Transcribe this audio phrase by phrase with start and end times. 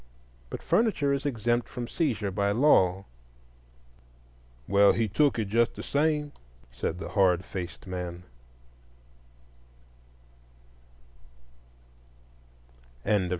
[0.49, 3.05] But furniture is exempt from seizure by law."
[4.67, 6.31] "Well, he took it just the same,"
[6.71, 8.23] said the hard faced man.